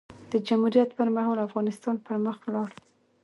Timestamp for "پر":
0.97-1.07, 2.05-2.15